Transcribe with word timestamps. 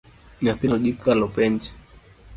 Nyathino 0.47 0.77
dhi 0.83 0.91
kalo 1.03 1.25
penj. 1.37 1.61